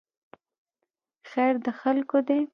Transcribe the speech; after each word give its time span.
خیر 1.29 1.53
د 1.65 1.67
خلکو 1.79 2.17
دی 2.27 2.39